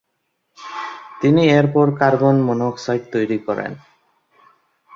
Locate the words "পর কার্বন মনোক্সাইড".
1.73-3.03